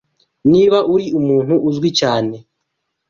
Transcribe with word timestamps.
Niba 0.51 0.77
uri 0.93 1.05
umuntu 1.19 1.53
uzwi 1.69 1.89
cyane 1.99 2.35